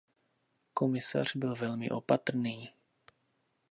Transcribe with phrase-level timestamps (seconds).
[0.73, 2.69] Komisař byl velmi opatrný.